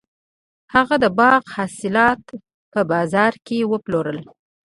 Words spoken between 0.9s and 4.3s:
د باغ حاصلات په بازار کې وپلورل.